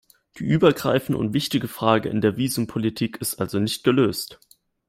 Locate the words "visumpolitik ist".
2.35-3.39